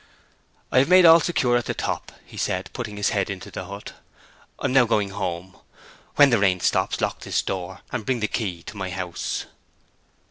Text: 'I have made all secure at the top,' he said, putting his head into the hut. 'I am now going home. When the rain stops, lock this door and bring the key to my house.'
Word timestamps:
'I 0.71 0.79
have 0.79 0.89
made 0.89 1.05
all 1.05 1.19
secure 1.19 1.55
at 1.57 1.65
the 1.67 1.75
top,' 1.75 2.11
he 2.25 2.35
said, 2.35 2.71
putting 2.73 2.97
his 2.97 3.09
head 3.09 3.29
into 3.29 3.51
the 3.51 3.65
hut. 3.65 3.93
'I 4.57 4.65
am 4.65 4.73
now 4.73 4.85
going 4.85 5.11
home. 5.11 5.55
When 6.15 6.31
the 6.31 6.39
rain 6.39 6.59
stops, 6.59 6.99
lock 7.01 7.19
this 7.19 7.43
door 7.43 7.81
and 7.91 8.03
bring 8.03 8.19
the 8.19 8.27
key 8.27 8.63
to 8.63 8.77
my 8.77 8.89
house.' 8.89 9.45